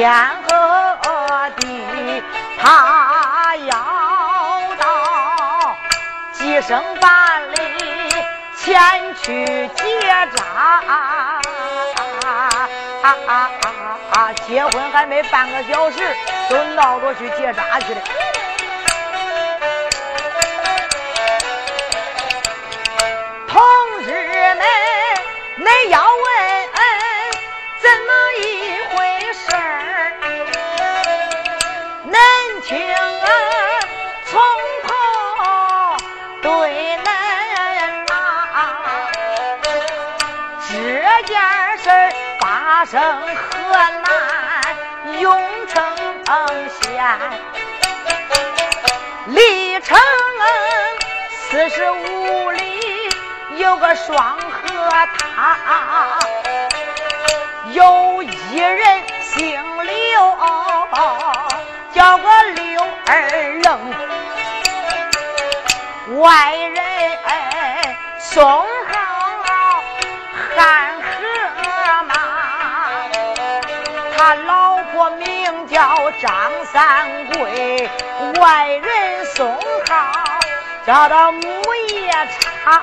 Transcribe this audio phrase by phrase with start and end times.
[0.00, 0.10] 天
[0.48, 2.22] 和地
[2.58, 3.76] 他要
[4.78, 5.76] 到
[6.32, 7.54] 计生办里
[8.56, 9.44] 前去
[9.76, 11.42] 结扎啊
[11.96, 15.98] 啊啊啊啊啊结婚还没半个小时
[16.48, 18.00] 就闹着去结扎去了。
[23.46, 23.60] 同
[24.06, 24.12] 志
[24.54, 24.66] 们
[25.58, 26.09] 恁要
[42.80, 44.08] 发生河南。
[45.20, 45.84] 永城
[46.80, 47.04] 县，
[49.26, 49.98] 离城
[51.30, 52.80] 四十五里
[53.58, 54.58] 有个双河
[55.18, 55.58] 滩，
[57.72, 60.38] 有一人姓刘，
[61.92, 63.28] 叫个刘二
[63.62, 63.78] 愣，
[66.18, 66.80] 外人
[68.20, 69.84] 送号
[70.56, 70.89] 汉
[75.80, 77.90] 叫张三贵，
[78.38, 80.12] 外人送号
[80.86, 81.40] 叫到木
[81.88, 82.82] 叶叉。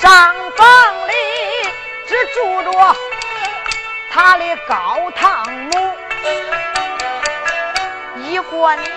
[0.00, 1.12] 上房里
[2.08, 2.96] 只住着
[4.10, 5.70] 他的高堂母，
[8.16, 8.90] 一过年。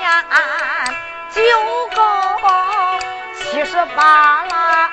[1.33, 1.41] 九
[1.95, 2.03] 够
[3.35, 4.89] 七十八了，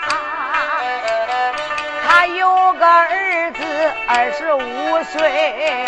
[2.06, 5.84] 他有个儿子二十五岁，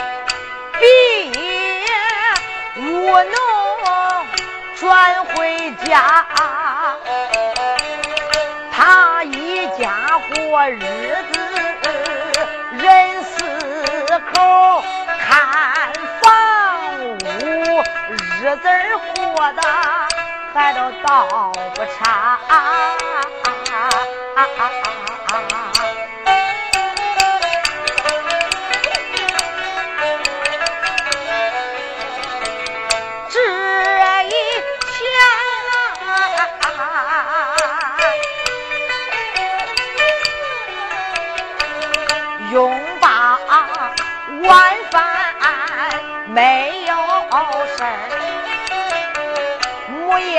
[0.78, 1.88] 毕业
[2.76, 3.26] 务农
[4.76, 6.26] 转回家，
[8.70, 10.78] 他一家过日
[11.32, 11.40] 子，
[12.72, 14.84] 人四口
[15.18, 16.28] 看房
[17.08, 17.82] 屋，
[18.42, 18.68] 日子
[19.16, 20.01] 过得。
[20.54, 22.38] 还都倒不差，
[24.36, 25.01] 这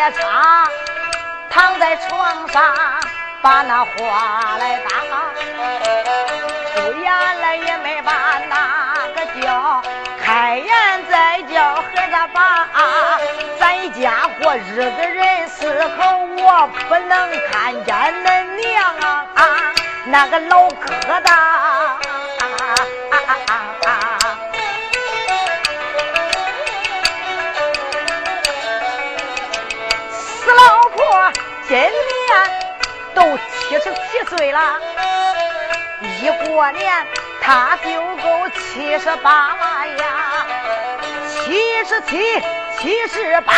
[0.04, 0.68] 夜叉
[1.50, 2.76] 躺在床上，
[3.42, 4.90] 把那话来打，
[6.76, 8.12] 出言来也没把
[8.50, 9.82] 那个叫，
[10.22, 10.68] 开言
[11.10, 12.68] 再叫孩子爸，
[13.58, 16.04] 咱家过日子人四口，
[16.38, 17.96] 我不能看见
[18.26, 18.84] 恁娘
[19.36, 19.74] 啊，
[20.04, 22.23] 那个老疙瘩。
[31.74, 31.90] 今年
[33.16, 34.80] 都七十七岁了，
[36.22, 37.08] 一过年
[37.42, 40.46] 他就够七十八呀，
[41.32, 42.40] 七十七、
[42.78, 43.54] 七十八，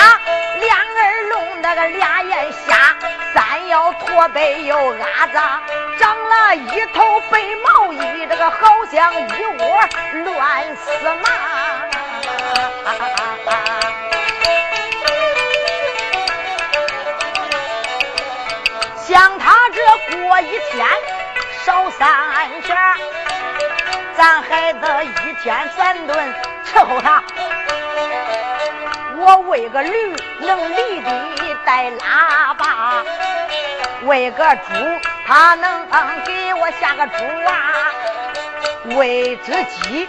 [0.62, 2.96] 两耳聋那个俩眼瞎，
[3.34, 5.60] 三腰驼背又阿扎，
[6.00, 9.90] 长了一头白毛衣，这个好像一窝
[10.24, 11.30] 乱丝麻。
[20.12, 20.88] 过一天
[21.66, 22.08] 少三
[22.64, 22.76] 圈，
[24.16, 26.34] 咱孩子一天三顿
[26.66, 27.24] 伺候他。
[29.18, 33.04] 我喂个驴能犁地带拉笆，
[34.04, 34.74] 喂个猪
[35.26, 35.88] 他能
[36.26, 37.14] 给我下个猪
[37.46, 37.54] 娃，
[38.98, 40.08] 喂只鸡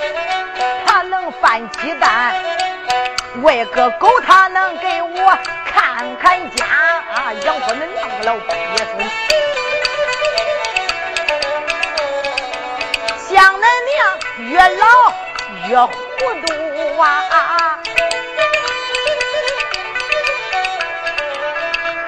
[0.84, 2.34] 他能翻鸡蛋，
[3.42, 5.38] 喂个狗他能给我。
[5.72, 6.64] 看看家，
[7.44, 8.98] 养活恁两个老鳖孙，
[13.28, 13.96] 像恁娘
[14.50, 14.84] 越老
[15.68, 15.92] 越糊
[16.46, 17.78] 涂啊！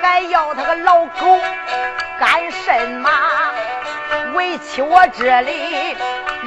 [0.02, 1.38] 还要他个老狗
[2.18, 3.10] 干什么？
[4.34, 5.96] 为起我这里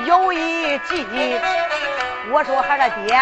[0.06, 1.40] 有一计，
[2.32, 3.20] 我说孩子爹，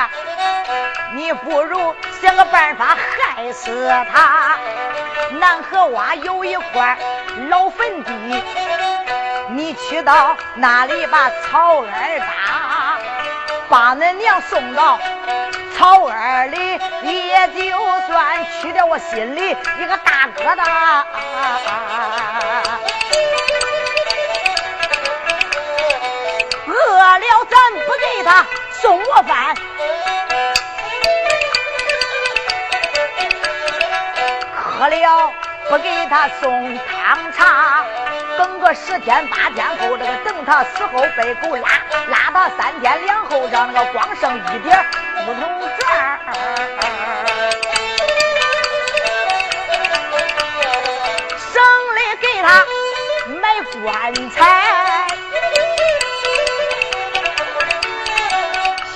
[1.13, 2.95] 你不如想个办法
[3.35, 4.57] 害死他。
[5.39, 6.97] 南河洼有一块
[7.49, 8.11] 老坟地，
[9.49, 12.97] 你去到那里把草儿搭，
[13.69, 14.99] 把恁娘送到
[15.77, 17.77] 草儿里，也就
[18.07, 21.03] 算去掉我心里一个大疙瘩。
[26.67, 27.55] 饿了，咱
[27.85, 28.45] 不给他
[28.81, 29.55] 送我饭；
[34.79, 35.33] 渴了，
[35.67, 37.83] 不给他送汤茶。
[38.37, 41.67] 等个十天八天后，这个等他死后被狗拉，
[42.07, 44.85] 拉他三天两后，让那个光剩一点
[45.25, 46.17] 木头渣
[51.51, 51.61] 省
[51.95, 52.65] 里给他
[53.41, 55.07] 买棺材。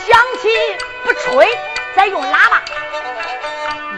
[0.07, 0.47] 响起
[1.03, 1.45] 不吹，
[1.93, 2.61] 再用喇叭。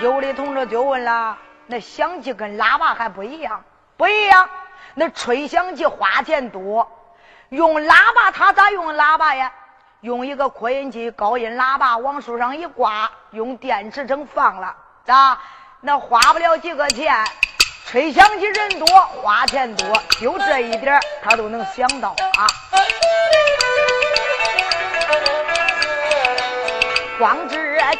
[0.02, 1.38] 有的同志就问了：
[1.68, 3.64] 那响器跟喇叭还不一样？
[3.98, 4.50] 不一样。
[4.94, 6.90] 那吹响器花钱多，
[7.50, 9.52] 用喇叭他咋用喇叭呀？
[10.02, 15.40] 用一个扩音器，高音喇叭往树上一挂，用电池整放了，咋？
[15.82, 17.14] 那花不了几个钱。
[17.88, 18.88] 吹响器人多，
[19.22, 19.88] 花钱多，
[20.20, 22.48] 就这一点他都能想到啊。
[27.18, 27.56] 光这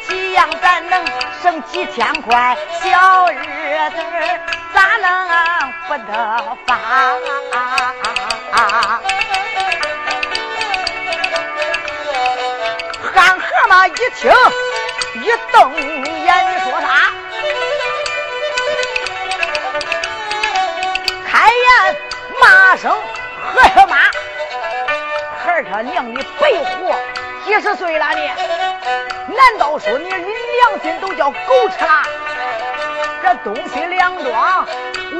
[0.08, 1.02] 几样，咱能
[1.42, 3.96] 省几千块小日子，
[4.74, 6.76] 咋能不得发？
[13.14, 14.30] 汉河嘛一听，
[15.22, 16.86] 一瞪眼，你说啥？
[21.26, 21.96] 开言
[22.38, 23.96] 骂声，和他妈，
[25.42, 26.94] 孩他娘你白活！
[27.46, 28.28] 几十岁了你，
[29.26, 32.02] 难道说你你良心都叫狗吃啦？
[33.22, 34.66] 这东西两桩，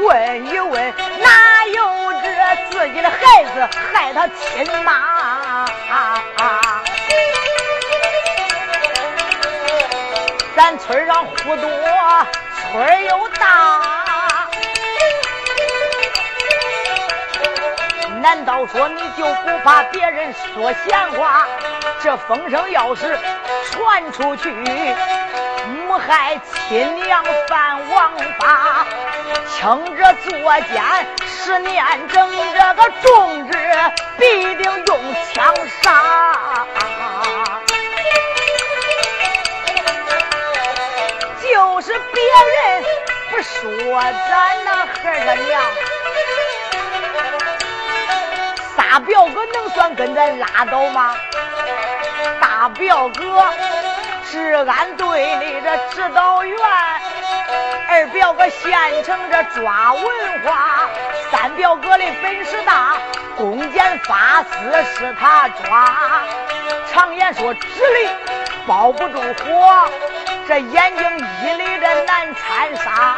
[0.04, 2.26] 问一问，哪有这
[2.70, 5.66] 自己的孩子害他亲妈？
[10.54, 11.68] 咱村上户多，
[12.72, 13.80] 村又大。
[18.22, 21.46] 难道说你就不怕别人说闲话？
[22.02, 23.18] 这风声要是
[23.76, 28.86] 传出去，母害亲娘犯王法，
[29.48, 30.30] 轻者作
[30.60, 30.82] 奸
[31.26, 33.52] 十年，整这个重之
[34.18, 36.64] 必定用枪杀。
[41.42, 42.22] 就是别
[42.54, 42.84] 人
[43.30, 45.14] 不说，咱那孩儿
[45.46, 45.62] 娘。
[48.76, 51.16] 仨表哥能算跟咱拉倒吗？
[52.40, 53.44] 大表哥
[54.30, 56.58] 治安队里的指导员，
[57.88, 58.70] 二表哥县
[59.04, 60.04] 城这抓文
[60.44, 60.88] 化，
[61.30, 62.94] 三表哥的本事大，
[63.36, 65.94] 公检法司是他抓。
[66.92, 68.08] 常言说，纸里
[68.66, 69.88] 包不住火，
[70.48, 73.16] 这眼睛一里的难参沙，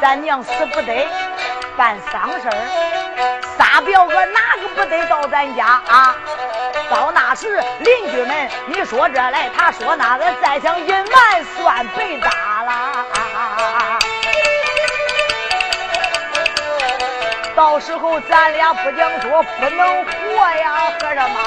[0.00, 1.06] 咱娘死不得
[1.76, 3.40] 办丧事儿。
[3.58, 6.14] 仨表哥哪个不得到咱家啊？
[6.94, 13.04] 到那时邻居们，你说这来，他说那个，再想隐瞒算白搭了。
[17.56, 20.10] 到时候咱俩不讲说不能活
[20.56, 21.40] 呀，和尚妈，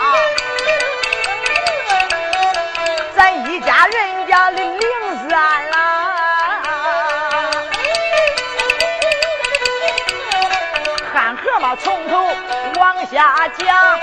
[3.15, 4.81] 咱一家人家的零
[5.29, 5.77] 散了。
[11.83, 12.29] 从头
[12.79, 13.99] 往下讲，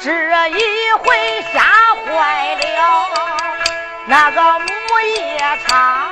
[0.00, 1.60] 这一回吓
[2.06, 3.10] 坏了
[4.06, 4.66] 那个母
[5.16, 6.08] 夜叉。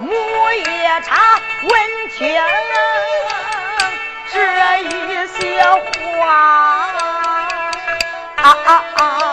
[0.00, 0.64] 母夜
[1.02, 2.40] 叉闻听
[4.32, 4.38] 这
[4.84, 5.62] 一些
[6.14, 6.90] 话。
[8.36, 9.29] 啊啊啊！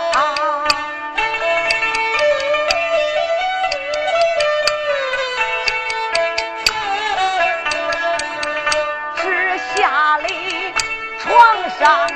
[11.80, 12.08] 上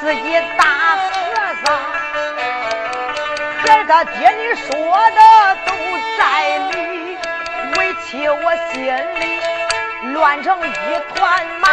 [0.00, 0.64] 自己打
[0.96, 1.10] 和
[1.64, 1.66] 尚，
[3.58, 5.20] 孩他爹你说的
[5.66, 5.72] 都
[6.16, 6.22] 在
[6.70, 7.18] 理，
[7.76, 9.24] 委屈我心里
[10.12, 10.70] 乱成一
[11.14, 11.68] 团麻。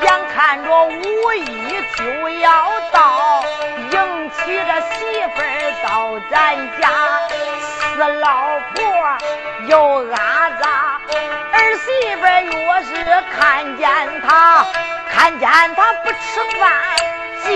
[0.00, 3.42] 眼看着五一就要到，
[3.90, 5.42] 迎娶的媳妇
[5.82, 6.88] 到咱家，
[7.58, 8.84] 死老婆
[9.66, 10.93] 又阿杂，
[11.54, 12.90] 儿媳妇若是
[13.30, 13.88] 看见
[14.26, 14.66] 他，
[15.08, 16.62] 看见他不吃饭
[17.44, 17.48] 就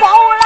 [0.00, 0.02] 饱
[0.32, 0.42] 了。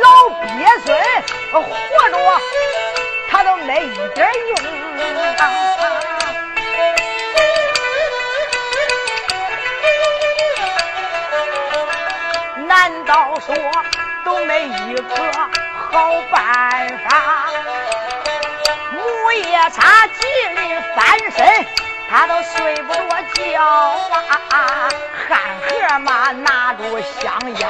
[0.00, 0.06] 老
[0.40, 0.48] 鳖
[0.84, 0.88] 孙
[1.52, 1.58] 活
[2.10, 2.14] 着，
[3.28, 4.54] 他都没一点用。
[13.40, 13.54] 说
[14.24, 15.14] 都没一个
[15.90, 17.48] 好办法？
[18.92, 21.66] 母夜叉急里翻身，
[22.10, 23.64] 他都睡不着觉
[24.50, 24.88] 啊！
[25.28, 27.68] 汉河嘛拿着香烟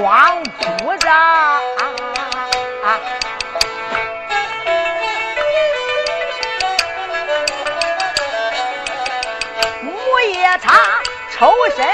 [0.00, 1.10] 光顾着。
[9.82, 10.72] 母夜叉
[11.32, 11.86] 抽身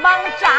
[0.00, 0.52] 忙站，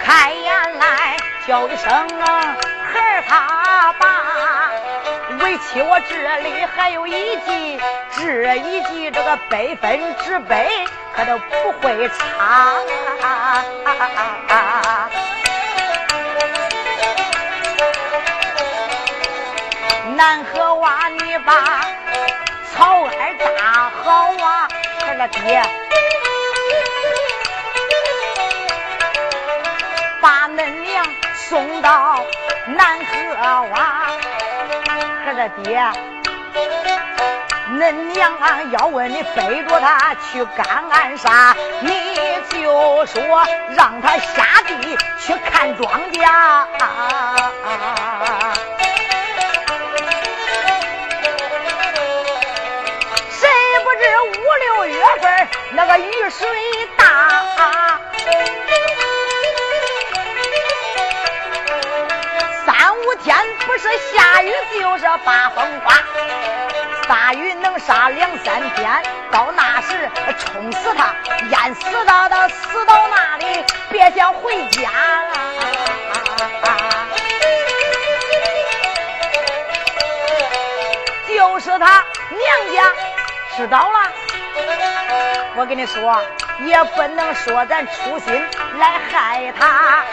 [0.00, 4.70] 开眼来叫一声孩他爸，
[5.42, 7.80] 为妻我这里还有一计，
[8.16, 10.68] 这一计这个百分之百。
[11.18, 12.76] 他都不会差。
[25.28, 25.62] 爹，
[30.20, 31.04] 把恁娘
[31.48, 32.24] 送到
[32.66, 33.06] 南河
[33.72, 33.76] 娃。
[35.24, 35.82] 他说爹。
[37.70, 38.32] 恁娘，
[38.72, 41.92] 要问你背着他去干啥，你
[42.50, 46.26] 就说让他下地去看庄稼。
[48.17, 48.17] 谁
[56.30, 56.46] 水
[56.96, 57.06] 大，
[62.66, 63.34] 三五天
[63.66, 65.94] 不是下雨就是发风刮。
[67.08, 71.14] 大雨能杀两三天，到那时冲死他，
[71.50, 75.32] 淹死他，他死到那里，别想回家了。
[81.28, 82.92] 就是他娘家
[83.56, 84.07] 知道了，
[85.58, 86.16] 我跟你说，
[86.60, 88.32] 也不能说咱粗心
[88.78, 90.04] 来害他，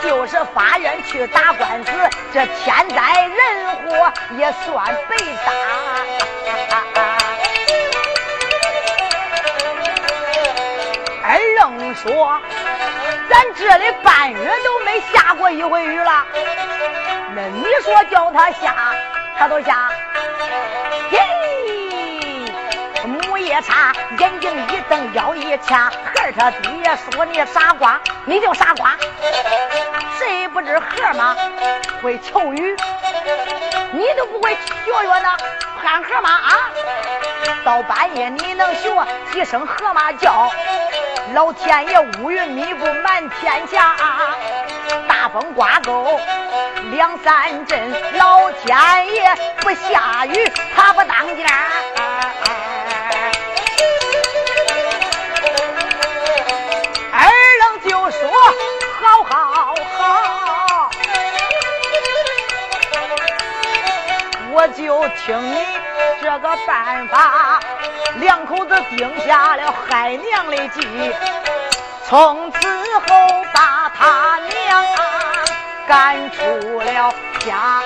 [0.00, 1.90] 就是法院去打官司，
[2.32, 5.50] 这天灾人祸也算被打。
[11.24, 12.40] 二愣说
[13.28, 16.24] ：“咱这里半月都没下过一回雨了，
[17.34, 18.94] 那你说叫他下，
[19.36, 19.90] 他都下。”
[23.52, 28.96] 嘿，母夜叉眼睛一瞪，腰一掐，孩他爹说你傻瓜，你就傻瓜。
[30.18, 30.86] 谁不知河
[31.18, 31.36] 马
[32.02, 32.74] 会求雨，
[33.92, 35.28] 你都不会学学呢？
[35.82, 36.70] 喊河马啊！
[37.62, 38.88] 到半夜你能学
[39.32, 40.50] 几声河马叫？
[41.34, 43.94] 老天爷乌云密布满天下，
[45.06, 46.18] 大风刮够
[46.90, 51.44] 两三阵，老天爷不下雨他不当家。
[64.62, 65.58] 我就听你。
[66.20, 67.58] 这个办法，
[68.20, 71.12] 两口子定下了害娘的计，
[72.06, 72.58] 从此
[73.00, 74.86] 后把他娘
[75.88, 77.82] 赶出了家。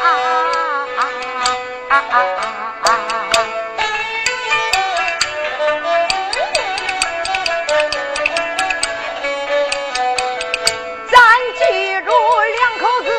[11.11, 11.17] 咱
[11.59, 12.13] 记住，
[12.53, 13.11] 两口子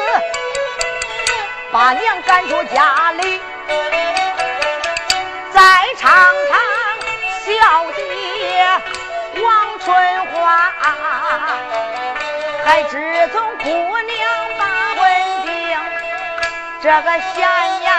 [1.72, 3.42] 把娘赶出家里。
[6.00, 6.60] 常常
[7.44, 7.48] 小
[7.92, 8.02] 姐
[9.42, 10.72] 王春花，
[12.64, 13.66] 还知从姑
[14.02, 14.16] 娘
[14.60, 14.64] 把
[14.96, 15.02] 婚
[15.44, 15.80] 定，
[16.84, 17.92] 这个闲言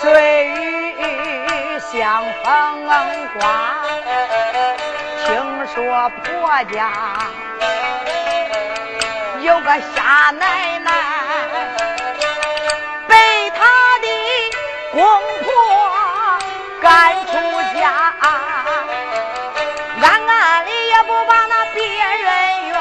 [0.00, 2.88] 碎语像风
[3.38, 3.40] 刮。
[5.26, 5.28] 听
[5.74, 6.90] 说婆家
[9.42, 10.90] 有个夏奶奶，
[13.06, 13.58] 被他
[13.98, 14.06] 的
[14.92, 15.02] 公
[15.44, 15.79] 婆。
[16.90, 17.32] 俺出
[17.78, 17.86] 家，
[20.02, 22.74] 暗暗里也不把那别人怨，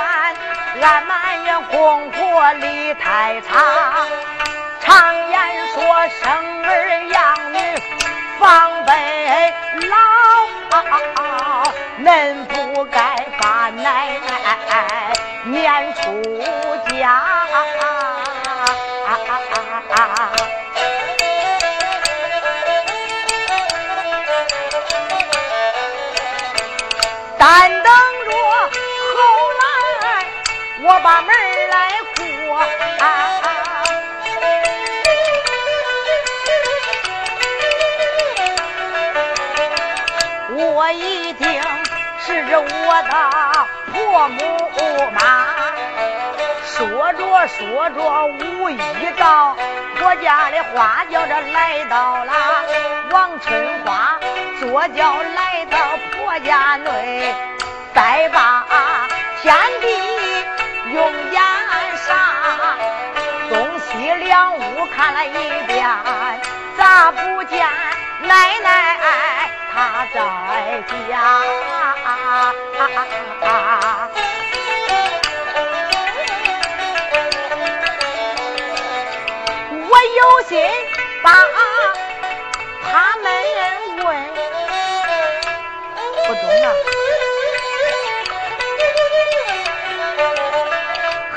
[0.82, 4.06] 暗暗也年公婆理太差，
[4.82, 7.58] 常言说生儿养女
[8.40, 9.54] 防备
[9.90, 9.98] 老，
[12.04, 14.58] 恁不该把奶奶
[15.46, 16.00] 撵出
[16.98, 17.24] 家。
[30.90, 31.30] 我把门
[31.70, 32.66] 来过，
[40.58, 41.62] 我一定
[42.26, 43.14] 是这我的
[43.94, 44.40] 婆母
[45.12, 45.46] 妈。
[46.66, 48.80] 说着说着无意
[49.20, 49.56] 到
[50.02, 52.34] 我家的花轿这来到了，
[53.12, 54.20] 王春花
[54.60, 55.78] 坐轿来到
[56.18, 57.36] 婆家内，
[57.94, 58.66] 再把
[59.44, 59.88] 天地
[60.92, 61.42] 用眼
[62.08, 62.10] 杀，
[63.50, 65.30] 东西两屋看了一
[65.68, 65.88] 遍，
[66.78, 67.68] 咋不见
[68.22, 68.98] 奶奶
[69.72, 70.18] 她在
[71.08, 71.10] 家？
[79.92, 80.52] 我有心
[81.22, 81.28] 把
[82.92, 83.26] 他们
[84.04, 84.06] 问，
[86.26, 86.66] 不中啊，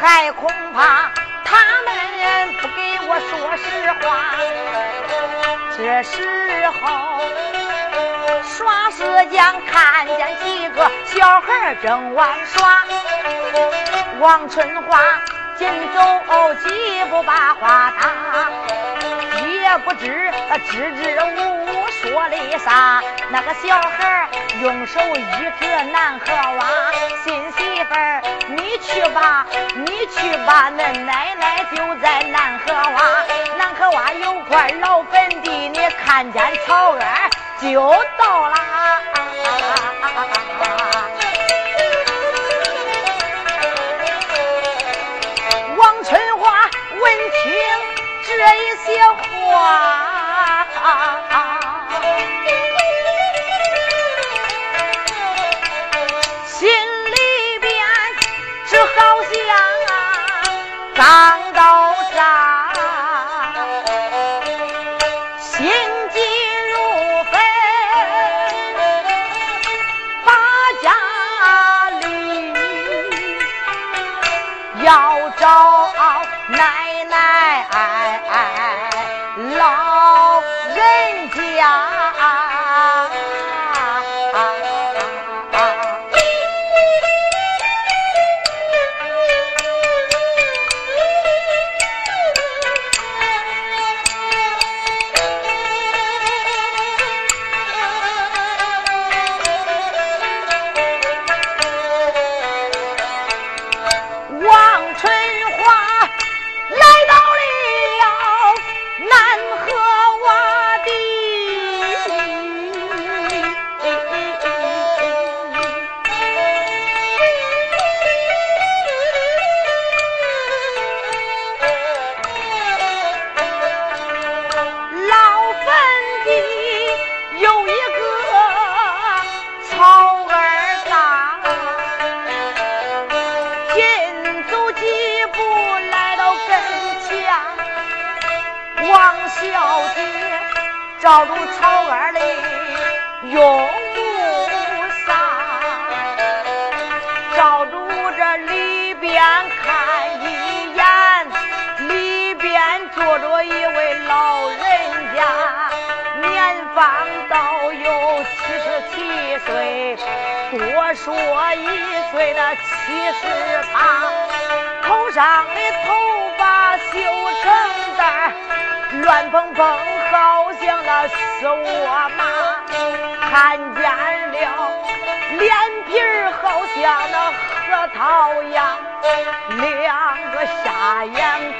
[0.02, 1.12] 还恐怕
[1.44, 3.62] 他们不给我说实
[4.00, 4.34] 话。
[5.76, 7.20] 这时候
[8.42, 12.82] 耍石匠，看见几个小孩正玩耍，
[14.18, 14.98] 王春花。
[15.56, 18.50] 紧走几步把话打，
[19.78, 20.30] 不知
[20.66, 23.02] 支支吾吾说的啥。
[23.30, 24.28] 那个小孩
[24.60, 25.20] 用手一
[25.58, 26.64] 指南河洼，
[27.24, 33.24] 新媳妇儿你去吧，你去吧，恁奶奶就在南河洼。
[33.56, 37.02] 南河洼有块老坟地，你看见草根
[37.60, 37.80] 就
[38.18, 38.54] 到了。
[48.24, 49.14] 这一些话，
[56.46, 57.70] 心里边
[58.66, 58.86] 是好
[59.22, 59.38] 像
[60.94, 61.41] 刚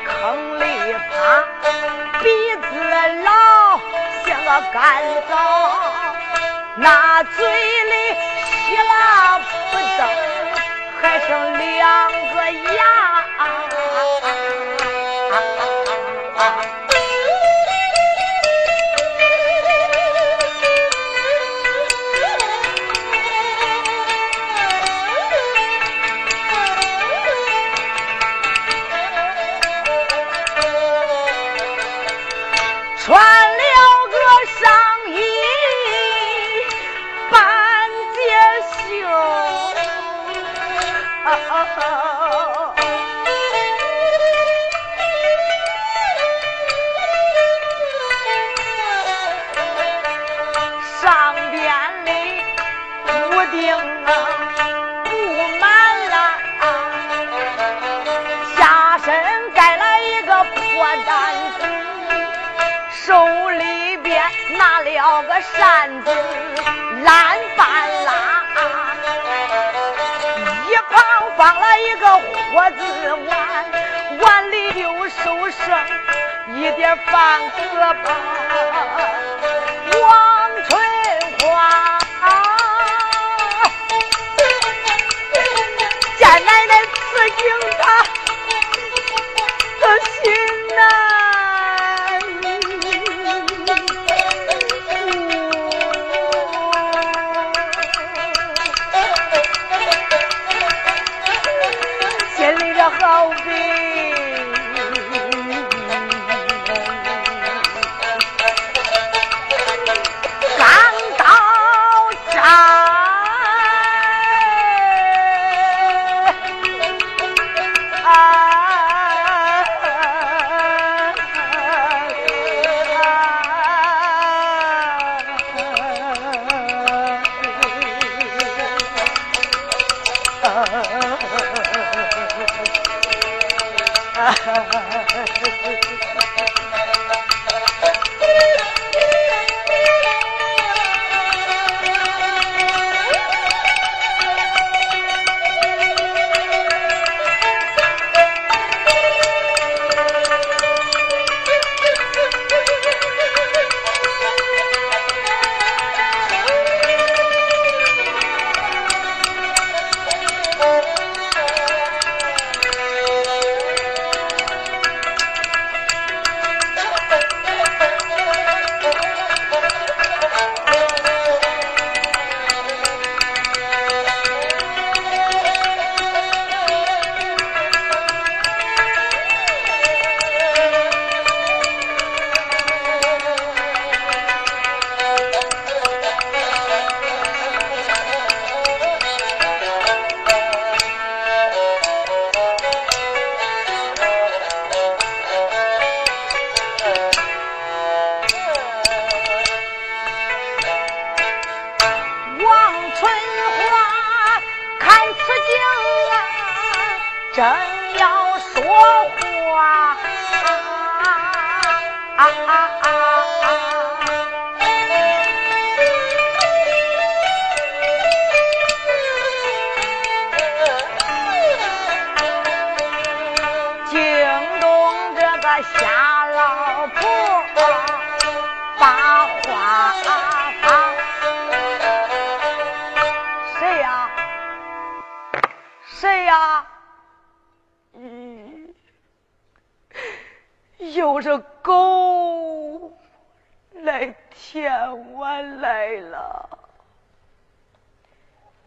[0.05, 1.09] 坑里爬，
[2.23, 2.25] 鼻
[2.57, 2.63] 子
[3.25, 3.29] 老
[4.27, 4.81] 像个干
[5.29, 5.33] 枣，
[6.77, 7.95] 那嘴里
[8.45, 10.01] 稀拉不登，
[11.01, 12.81] 还剩两个牙。
[65.57, 66.11] 扇子
[67.03, 68.11] 烂半拉，
[70.69, 70.95] 一旁
[71.37, 72.81] 放了一个火字
[73.27, 73.31] 碗，
[74.21, 75.57] 碗里又收拾
[76.55, 77.59] 一点饭盒
[78.05, 78.05] 吧。
[79.95, 80.32] 我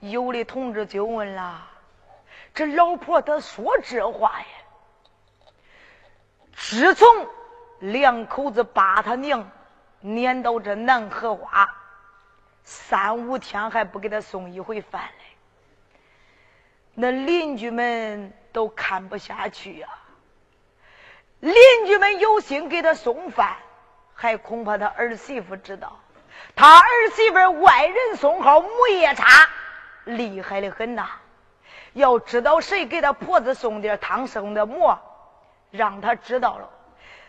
[0.09, 1.67] 有的同志就问了
[2.53, 4.45] ：“这老婆她说这话呀？
[6.57, 7.07] 自从
[7.79, 9.51] 两口子把他娘
[9.99, 11.67] 撵到这南河洼，
[12.63, 15.25] 三五天还不给他送一回饭来，
[16.93, 19.89] 那邻居们都看不下去呀。
[21.41, 21.53] 邻
[21.85, 23.57] 居们有心给他送饭，
[24.13, 25.99] 还恐怕他儿媳妇知道，
[26.55, 29.25] 他儿媳妇外人送号母夜叉。”
[30.05, 31.07] 厉害的很呐！
[31.93, 34.99] 要知道谁给他婆子送点汤送的馍，
[35.71, 36.69] 让他知道了，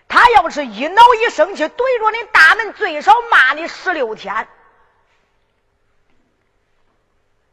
[0.09, 4.49] 他要是一恼一生气，怼着你大门，最少骂你十六天。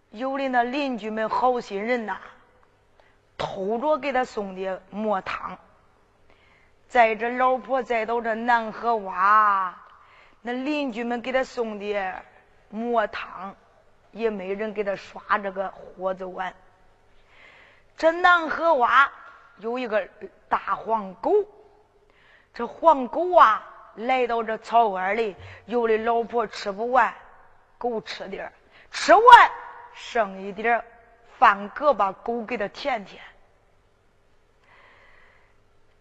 [0.10, 2.18] 有的那邻居们好心人呐，
[3.38, 5.58] 偷着给他送的馍汤。
[6.88, 9.74] 在这老婆再到这南河洼，
[10.42, 12.24] 那邻居们给他送的
[12.70, 13.56] 馍汤。
[14.14, 16.54] 也没人给他刷这个火子碗。
[17.98, 19.10] 这南河洼
[19.58, 20.08] 有一个
[20.48, 21.32] 大黄狗，
[22.54, 27.14] 这黄狗啊来到这草窝里，有的老婆吃不完，
[27.78, 28.52] 狗吃点
[28.90, 29.24] 吃完
[29.94, 30.84] 剩一点
[31.38, 33.22] 饭疙把狗给他舔舔。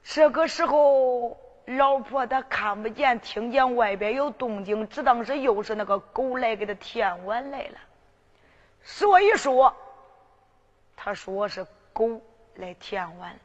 [0.05, 7.79] 这个时候，老婆她看不见，听见外边有动静，只当是又是那个狗来给他舔碗来了。
[8.85, 9.75] 所以说，
[10.97, 12.21] 他说是狗
[12.57, 13.39] 来舔碗。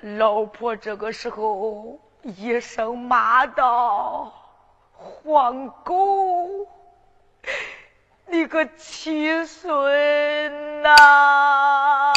[0.00, 4.32] 老婆这个时候一声骂道
[4.92, 6.66] ：“黄狗，
[8.26, 12.09] 你个七孙呐！”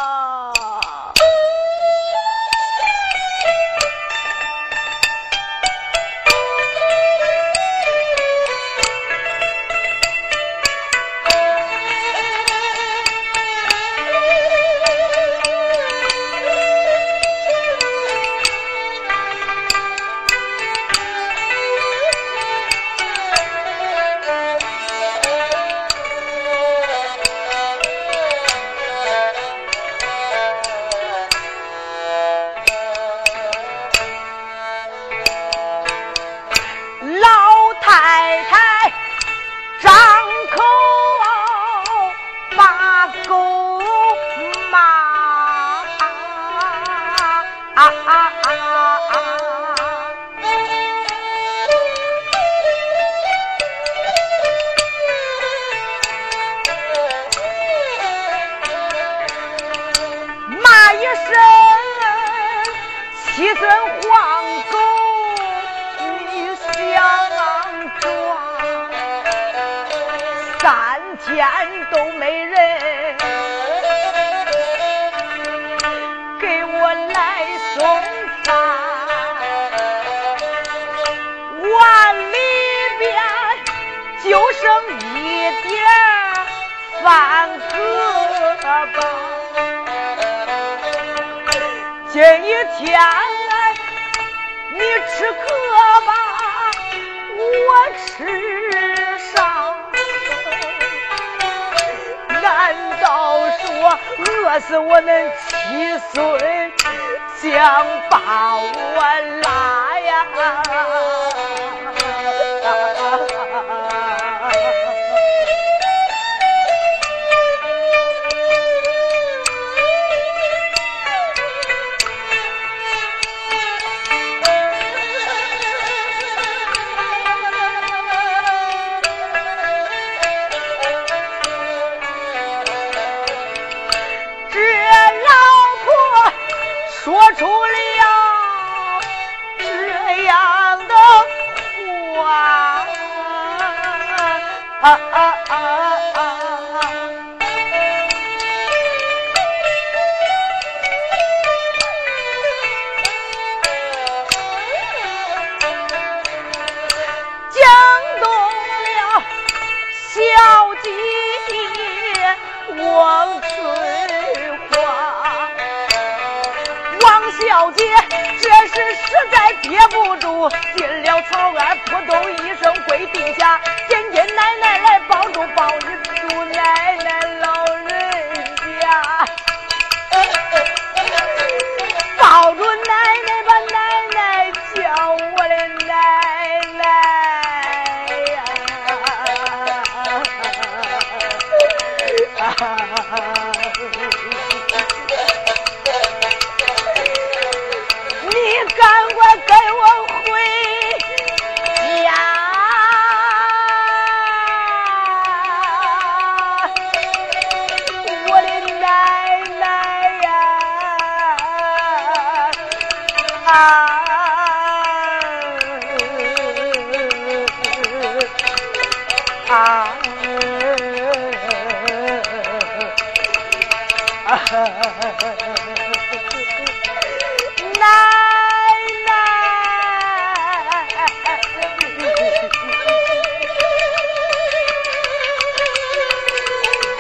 [224.54, 224.70] 奶奶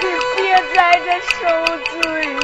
[0.01, 0.41] 你别
[0.73, 1.37] 在这受
[1.91, 1.93] 罪
[2.33, 2.41] 了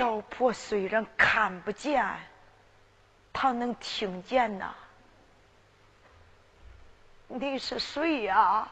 [0.00, 2.02] 老婆虽然看不见
[3.30, 4.74] 她能听见呐
[7.28, 8.66] 你是谁呀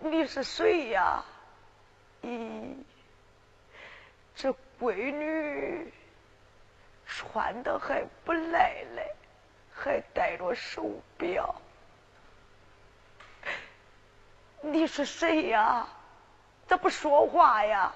[0.00, 1.24] 你是谁呀？
[2.22, 2.74] 咦，
[4.34, 5.92] 这闺女
[7.06, 9.14] 穿的还不赖嘞，
[9.74, 11.54] 还戴着手表。
[14.60, 15.88] 你是谁呀？
[16.66, 17.94] 咋不说话呀？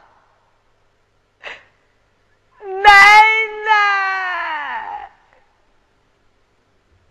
[2.61, 2.91] 奶
[3.67, 5.11] 奶，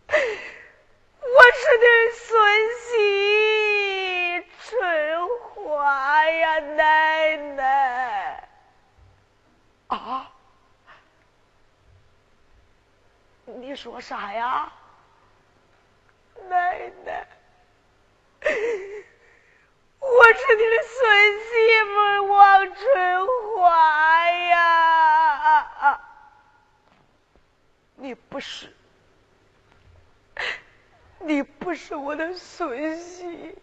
[0.08, 0.16] 我
[1.54, 2.30] 是你孙
[2.80, 2.90] 媳
[4.72, 8.48] 春花呀，奶奶。
[9.88, 10.32] 啊？
[13.44, 14.72] 你说啥呀，
[16.48, 17.28] 奶奶？
[20.00, 21.52] 我是你的孙媳
[21.84, 26.00] 妇王春花呀！
[27.96, 28.74] 你不是，
[31.20, 33.58] 你不是我的孙媳，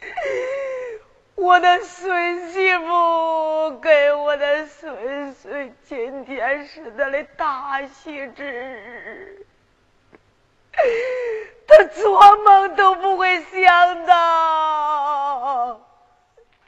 [1.36, 9.46] 我的孙媳妇跟我的孙孙今天是他的大喜之日。
[11.66, 15.80] 他做梦都不会想到，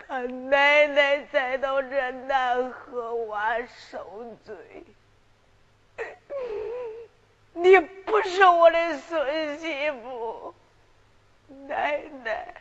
[0.08, 4.54] 他奶奶再到这南河湾受罪。
[7.54, 10.54] 你不是我的孙媳妇，
[11.68, 12.59] 奶奶，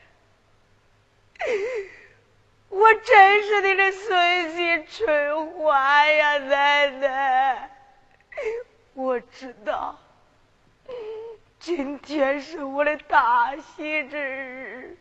[2.70, 7.70] 我真是你的孙媳春花呀，奶奶，
[8.94, 9.98] 我知道。
[11.60, 14.98] 今天是我的大喜之日，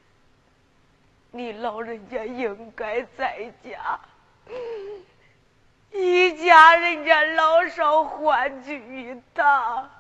[1.30, 4.00] 你老人家应该在家，
[5.92, 9.90] 一家人家老少欢聚一堂，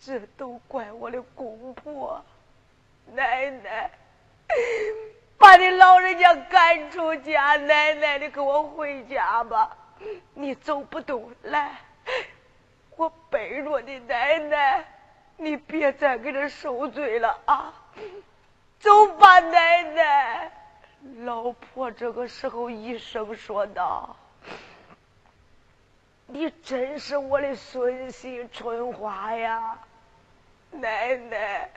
[0.00, 2.24] 这都怪我的公婆
[3.12, 3.90] 奶奶，
[5.38, 9.76] 把你老人家赶出家，奶奶你跟我回家吧，
[10.34, 11.76] 你走不动来，
[12.96, 14.84] 我背着你奶奶。
[15.40, 17.72] 你别再给他受罪了啊！
[18.80, 20.50] 走吧，奶奶。
[21.18, 24.16] 老婆这个时候一声说道
[26.26, 29.78] ：“你真是我的孙媳春花呀，
[30.72, 31.70] 奶奶，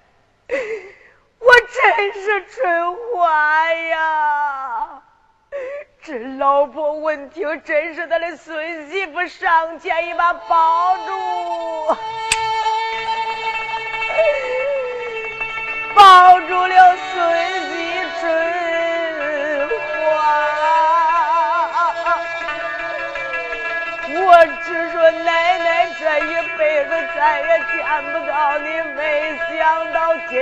[1.41, 5.01] 我真是春花呀！”
[6.03, 11.97] 这老婆闻听，真是他的孙媳妇，上前一把抱住。
[15.93, 17.13] 抱住了孙
[17.69, 18.21] 媳春
[19.69, 19.99] 花，
[24.23, 27.77] 我只说奶奶这一辈子再也见
[28.11, 30.33] 不到你，没想到今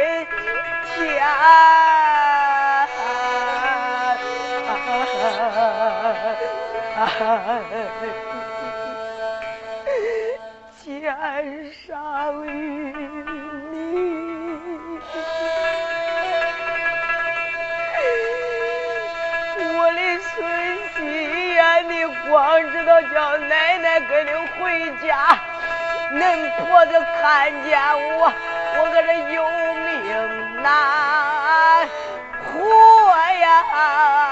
[1.00, 1.08] 天，
[10.84, 12.50] 天上雨。
[22.30, 24.30] 光知道叫奶奶跟你
[24.60, 25.36] 回家，
[26.14, 27.70] 恁婆子看见
[28.20, 28.32] 我，
[28.78, 29.44] 我搁这有
[30.62, 31.90] 难
[32.46, 32.60] 活
[33.42, 34.29] 呀。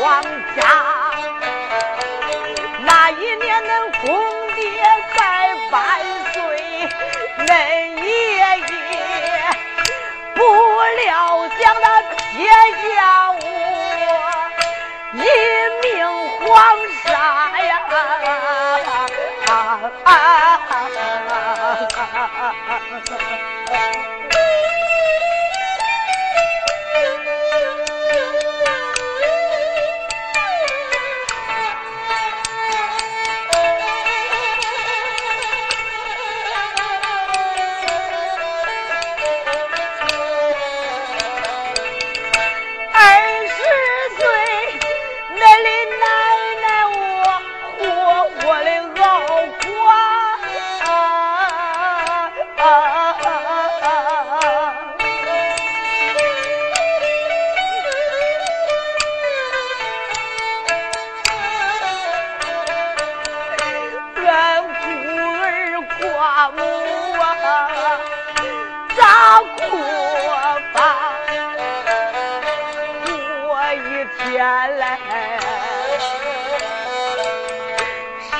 [0.00, 0.22] 王
[0.56, 1.12] 家
[2.80, 3.68] 那一年恁
[4.00, 4.08] 公
[4.54, 4.62] 爹
[5.14, 5.20] 在
[5.70, 5.78] 万
[6.32, 6.38] 岁
[7.46, 7.48] 恁
[8.02, 8.68] 爷爷
[10.34, 10.40] 不
[11.04, 11.86] 料将那
[12.32, 12.48] 撇
[12.96, 13.44] 下我
[15.12, 15.18] 一
[15.82, 15.92] 命
[16.40, 16.48] 黄
[17.04, 17.08] 沙
[17.60, 17.70] 呀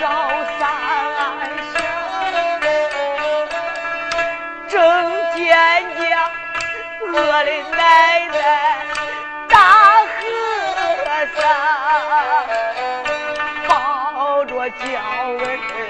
[0.00, 0.08] 赵
[0.58, 0.60] 三
[1.70, 1.76] 生
[4.66, 4.72] 正
[5.36, 5.38] 见
[5.98, 6.02] 家，
[7.02, 7.12] 我
[7.44, 7.78] 的奶
[8.28, 8.34] 奶
[9.50, 9.54] 大
[10.16, 10.18] 和
[11.36, 11.38] 尚
[13.68, 13.70] 抱
[14.46, 15.89] 着娇儿。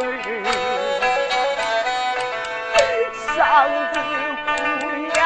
[3.13, 3.35] 嗓
[3.93, 3.95] 子
[4.45, 4.47] 哭
[5.17, 5.19] 哑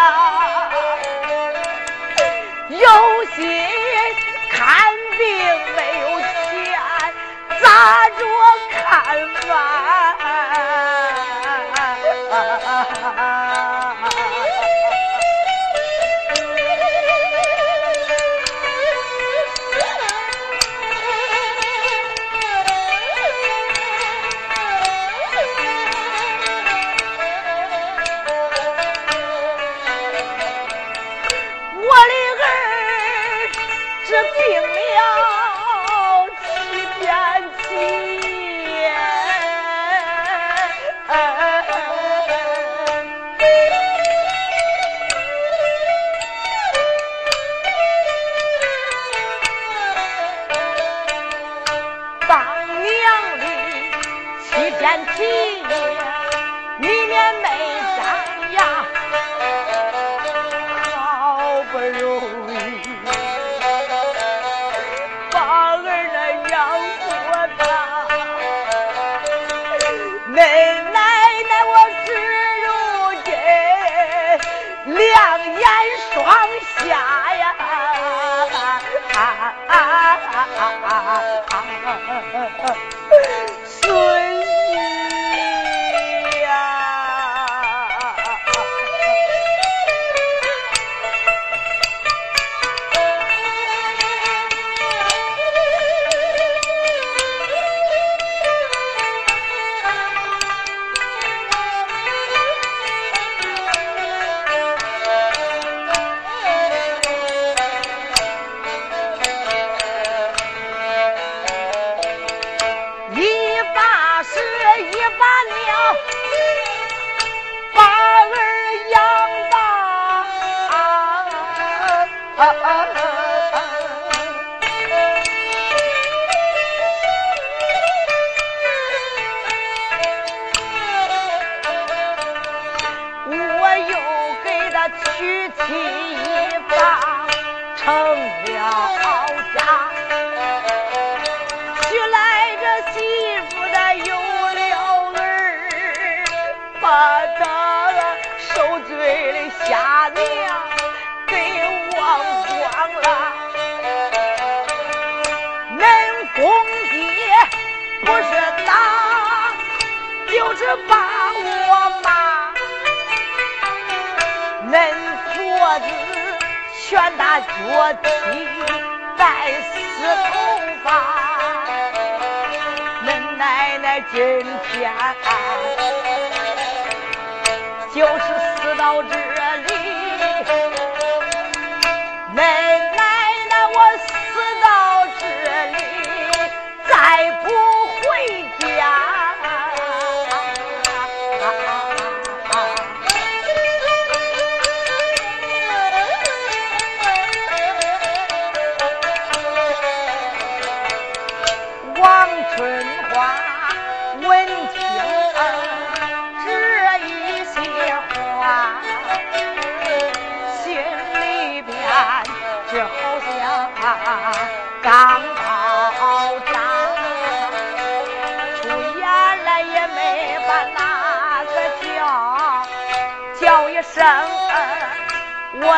[2.70, 2.86] 有
[3.36, 3.61] 心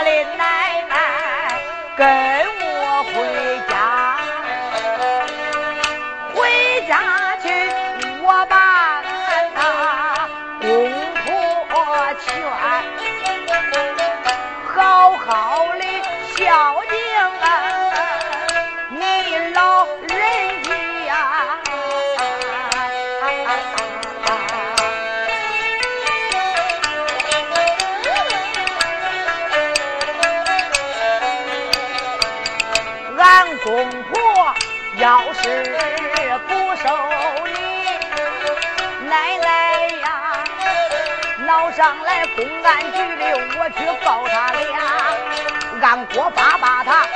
[0.05, 0.25] 我
[41.75, 43.23] 上来公安局里，
[43.57, 44.77] 我去告他俩，
[45.81, 47.07] 按国法把他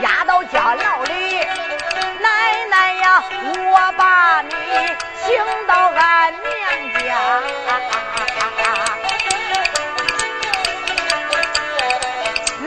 [0.00, 1.44] 押到监牢里。
[2.20, 4.54] 奶奶呀，我把你
[5.26, 6.44] 请到俺娘
[6.94, 7.18] 家，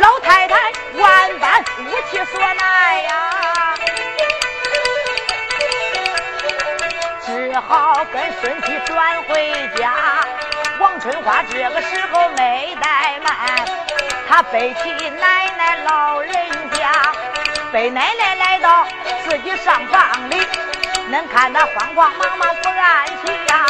[0.02, 3.14] 老太太万般无其所奈呀。
[7.26, 9.94] 只好跟孙妻转回家，
[11.10, 13.66] 春花这个时候没怠慢，
[14.28, 16.34] 她背起奶奶老人
[16.74, 16.92] 家，
[17.72, 18.86] 背奶奶来到
[19.24, 20.46] 自己上房里，
[21.08, 23.66] 能看他慌慌忙忙不安起呀，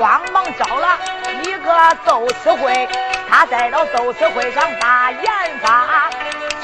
[0.00, 0.98] 慌忙找了
[1.44, 2.88] 一个奏词会，
[3.30, 5.32] 他再到奏词会上把言
[5.62, 6.10] 发。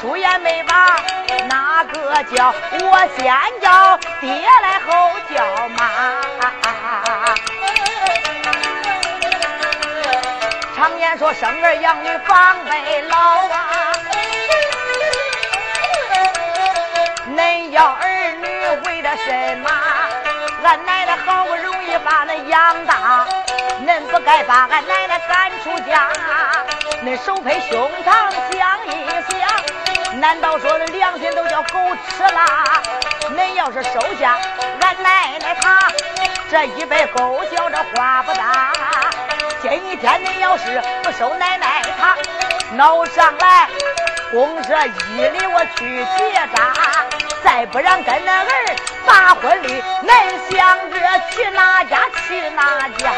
[0.01, 0.97] 出言没把
[1.47, 2.53] 哪个叫？
[2.81, 6.64] 我先叫爹来后叫妈。
[10.75, 13.17] 常言说生儿养女防备老
[13.47, 13.93] 啊，
[17.33, 18.45] 恁要儿女
[18.85, 19.69] 为了什么？
[20.65, 23.25] 俺奶奶好不容易把恁养大，
[23.85, 26.09] 恁不该把俺奶奶赶出家。
[27.05, 28.89] 恁手拍胸膛想一
[29.31, 30.19] 想。
[30.19, 32.41] 难道说那良心都叫狗吃了？
[33.29, 34.37] 恁要是收下
[34.81, 35.91] 俺奶奶她，
[36.51, 38.73] 这一辈狗叫这花不大。
[39.67, 42.15] 今一天恁要是不收奶奶她，
[42.75, 43.67] 闹上来
[44.31, 46.71] 公社一里我去结扎，
[47.43, 48.45] 再不然跟那儿
[49.07, 50.99] 办婚礼，恁想着
[51.31, 51.97] 去哪家
[52.27, 53.11] 去哪家。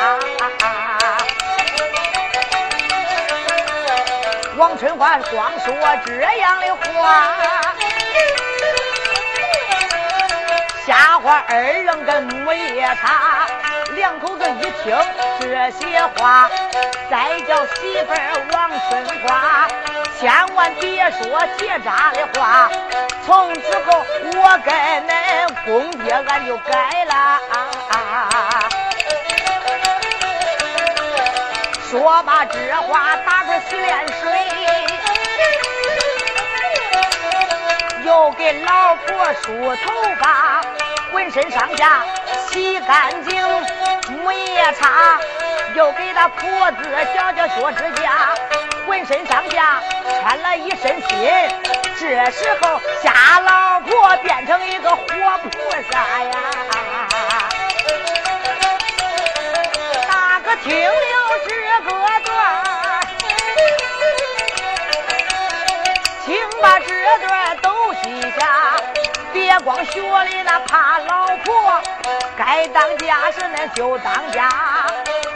[4.56, 5.76] 王春花光说
[6.06, 7.28] 这样的话，
[10.86, 13.48] 吓坏二人跟母夜叉。
[13.98, 14.96] 两口子一听
[15.40, 16.48] 这些话，
[17.10, 19.68] 再叫媳妇儿王春花，
[20.20, 21.20] 千万别说
[21.58, 22.70] 结扎的话。
[23.26, 24.72] 从此后我跟
[25.08, 25.12] 恁
[25.66, 27.16] 公爹俺就改了
[27.90, 28.30] 啊。
[31.90, 34.30] 说罢这话，打盆洗脸水，
[38.06, 40.47] 又给老婆梳头发。
[41.18, 42.06] 浑身上下
[42.48, 43.44] 洗干净，
[44.22, 45.18] 木叶擦，
[45.74, 46.78] 又给他婆子
[47.16, 48.36] 脚脚指甲，
[48.86, 49.82] 浑身上下
[50.22, 51.10] 穿了一身新。
[52.00, 55.50] 这时候瞎老婆变成一个活菩
[55.92, 56.32] 萨呀，
[60.08, 60.92] 大哥听了
[61.48, 61.50] 这
[61.84, 61.90] 个
[62.26, 63.08] 段，
[66.24, 66.86] 请把这
[67.28, 68.78] 段都记下。
[69.38, 71.80] 别光学里那怕老婆，
[72.36, 74.50] 该当家时那就当家。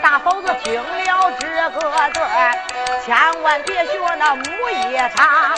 [0.01, 1.79] 大嫂子听了这个
[2.09, 2.59] 段
[3.05, 5.53] 千万别学那母夜叉，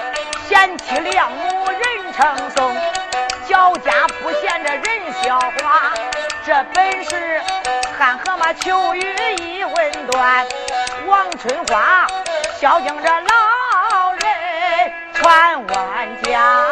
[0.50, 1.80] 贤妻良母人
[2.12, 2.76] 称颂，
[3.48, 5.94] 小家不嫌这人笑话。
[6.46, 7.42] 这本是
[7.98, 10.46] 汉河马秋雨一文断，
[11.08, 12.06] 王春花
[12.60, 16.66] 孝敬这老人传万家。